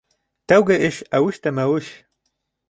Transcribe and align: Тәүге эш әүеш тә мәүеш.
Тәүге 0.53 0.77
эш 0.87 1.01
әүеш 1.19 1.39
тә 1.45 1.53
мәүеш. 1.59 1.93